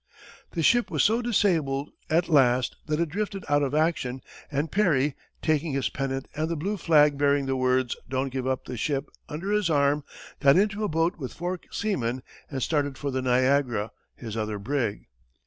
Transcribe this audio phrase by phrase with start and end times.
[0.53, 5.13] The ship was so disabled, at last, that it drifted out of action, and Perry,
[5.43, 9.11] taking his pennant and the blue flag bearing the words "Don't give up the ship!"
[9.29, 10.03] under his arm,
[10.39, 15.05] got into a boat with four seamen, and started for the Niagara, his other brig.